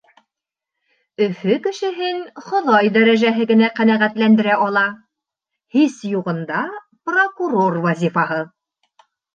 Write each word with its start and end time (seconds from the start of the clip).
Өфө 1.25 1.57
кешеһен 1.65 2.17
Хоҙай 2.47 2.91
дәрәжәһе 2.97 3.47
генә 3.53 3.71
ҡәнәғәтләндерә 3.81 4.59
ала. 4.69 4.85
Һис 5.79 6.03
юғында— 6.17 6.67
прокурор 7.11 7.83
вазифаһы. 7.89 8.45